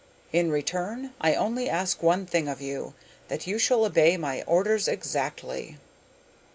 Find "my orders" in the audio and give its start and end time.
4.17-4.87